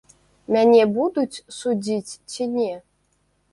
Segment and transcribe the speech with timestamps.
[0.55, 2.67] Мяне будуць судзіць ці не?